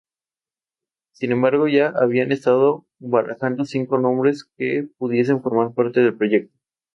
Sin 1.11 1.31
embargo, 1.31 1.67
ya 1.67 1.89
habían 1.89 2.31
estado 2.31 2.87
barajando 2.97 3.65
cinco 3.65 3.99
nombres 3.99 4.45
que 4.57 4.87
pudiesen 4.97 5.43
formar 5.43 5.75
parte 5.75 5.99
del 5.99 6.17
proyecto. 6.17 6.57